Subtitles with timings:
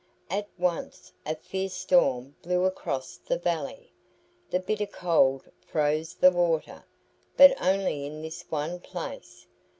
[0.31, 3.93] At once a fierce storm blew across the valley.
[4.49, 6.85] The bitter cold froze the water,
[7.37, 9.45] but only in this one place.